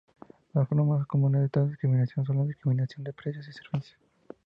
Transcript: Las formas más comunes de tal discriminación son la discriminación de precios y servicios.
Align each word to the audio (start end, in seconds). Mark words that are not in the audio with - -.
Las 0.55 0.67
formas 0.67 0.87
más 0.97 1.05
comunes 1.07 1.43
de 1.43 1.49
tal 1.49 1.69
discriminación 1.69 2.25
son 2.25 2.37
la 2.39 2.45
discriminación 2.45 3.03
de 3.03 3.13
precios 3.13 3.47
y 3.47 3.51
servicios. 3.53 3.99